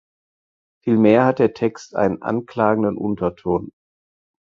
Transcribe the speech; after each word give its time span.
Vielmehr 0.83 1.25
hat 1.25 1.37
der 1.37 1.53
Text 1.53 1.95
einen 1.95 2.23
anklagenden 2.23 2.97
Unterton. 2.97 3.71